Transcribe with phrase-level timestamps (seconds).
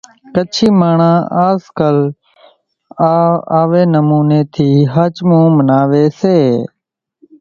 [0.35, 1.97] ڪڇي ماڻۿان آز ڪال
[3.59, 6.35] آوي نموني ٿي ۿاچمان نين مناوي سي۔